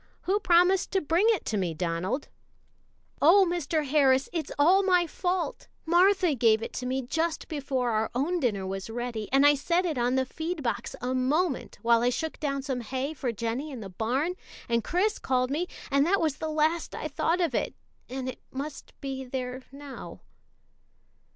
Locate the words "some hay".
12.63-13.13